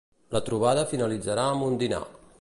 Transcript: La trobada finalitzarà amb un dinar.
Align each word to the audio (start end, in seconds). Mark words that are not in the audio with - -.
La 0.35 0.41
trobada 0.47 0.87
finalitzarà 0.95 1.47
amb 1.51 1.69
un 1.71 1.81
dinar. 1.85 2.05